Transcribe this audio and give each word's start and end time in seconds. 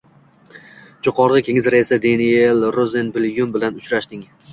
Jo‘qorg‘i 1.07 1.43
Kenges 1.47 1.69
raisi 1.75 1.99
Deniyel 2.05 2.65
Rozenblyum 2.77 3.53
bilan 3.59 3.79
uchrashding 3.83 4.25